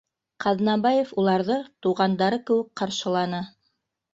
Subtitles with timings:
[0.45, 1.57] Ҡаҙнабаев уларҙы
[1.87, 3.47] туғандары кеүек ҡаршыланы: